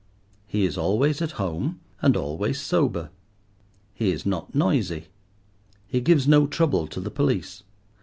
He 0.47 0.65
is 0.65 0.79
always 0.79 1.21
at 1.21 1.33
home, 1.33 1.79
and 2.01 2.17
always 2.17 2.59
sober. 2.59 3.11
He 3.93 4.09
is 4.11 4.25
not 4.25 4.55
noisy. 4.55 5.09
He 5.85 6.01
gives 6.01 6.27
no 6.27 6.47
trouble 6.47 6.87
to 6.87 6.99
the 6.99 7.11
police. 7.11 7.61